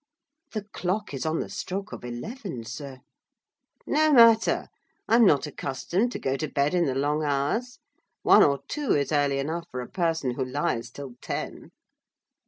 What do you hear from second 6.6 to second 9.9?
in the long hours. One or two is early enough for a